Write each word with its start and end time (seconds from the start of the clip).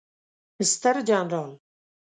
ستر 0.71 0.95
جنرال 1.07 1.51